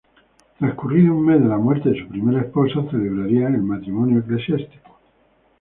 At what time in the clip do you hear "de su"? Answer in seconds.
1.91-2.07